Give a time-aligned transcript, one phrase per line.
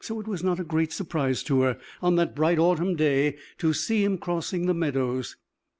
[0.03, 4.03] It was not a great surprise to her, on that bright autumn day, to see
[4.03, 5.35] him crossing the meadows.